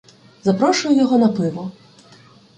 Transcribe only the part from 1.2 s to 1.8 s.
пиво.